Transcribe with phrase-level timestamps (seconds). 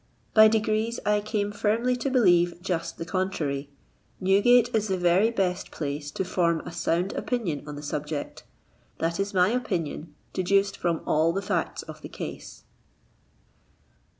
[0.33, 3.69] By degrees I came firmly to believe just the contrary.
[4.19, 8.43] Newgate is the very best place to form a sound opinion on the subject;
[8.97, 12.63] that is my opinion, deduced from all the facts of the case."